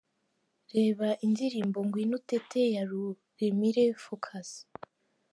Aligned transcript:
Reba 0.75 1.07
indirimbo 1.25 1.77
’Ngwino 1.85 2.13
Utete’ 2.19 2.59
ya 2.75 2.83
Ruremire 2.89 3.85
Focus. 4.03 4.49